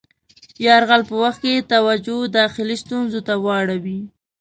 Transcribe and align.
یرغل 0.65 1.01
په 1.09 1.15
وخت 1.23 1.39
کې 1.43 1.51
یې 1.55 1.67
توجه 1.73 2.17
داخلي 2.39 2.75
ستونزو 2.83 3.19
ته 3.27 3.33
واړوي. 3.45 3.99